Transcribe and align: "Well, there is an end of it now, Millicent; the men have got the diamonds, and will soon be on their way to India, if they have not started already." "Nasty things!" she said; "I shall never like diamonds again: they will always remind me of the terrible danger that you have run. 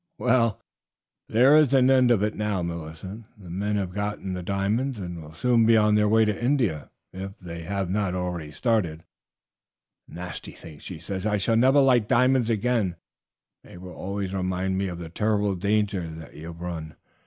"Well, 0.17 0.59
there 1.29 1.55
is 1.55 1.75
an 1.75 1.91
end 1.91 2.09
of 2.09 2.23
it 2.23 2.33
now, 2.33 2.63
Millicent; 2.63 3.25
the 3.37 3.51
men 3.51 3.75
have 3.75 3.93
got 3.93 4.17
the 4.19 4.41
diamonds, 4.41 4.97
and 4.97 5.21
will 5.21 5.35
soon 5.35 5.63
be 5.67 5.77
on 5.77 5.93
their 5.93 6.09
way 6.09 6.25
to 6.25 6.43
India, 6.43 6.89
if 7.13 7.37
they 7.39 7.61
have 7.65 7.87
not 7.87 8.13
started 8.55 8.95
already." 8.95 9.03
"Nasty 10.07 10.53
things!" 10.53 10.81
she 10.81 10.97
said; 10.97 11.27
"I 11.27 11.37
shall 11.37 11.55
never 11.55 11.81
like 11.81 12.07
diamonds 12.07 12.49
again: 12.49 12.95
they 13.63 13.77
will 13.77 13.93
always 13.93 14.33
remind 14.33 14.75
me 14.79 14.87
of 14.87 14.97
the 14.97 15.09
terrible 15.09 15.53
danger 15.53 16.09
that 16.09 16.33
you 16.33 16.47
have 16.47 16.61
run. 16.61 16.95